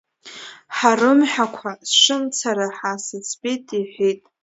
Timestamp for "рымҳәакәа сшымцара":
0.99-2.67